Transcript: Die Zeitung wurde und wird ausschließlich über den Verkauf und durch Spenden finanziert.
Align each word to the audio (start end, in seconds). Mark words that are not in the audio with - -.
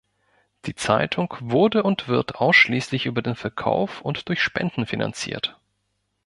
Die 0.65 0.73
Zeitung 0.73 1.37
wurde 1.41 1.83
und 1.83 2.07
wird 2.07 2.37
ausschließlich 2.37 3.05
über 3.05 3.21
den 3.21 3.35
Verkauf 3.35 4.01
und 4.01 4.29
durch 4.29 4.41
Spenden 4.41 4.87
finanziert. 4.87 5.59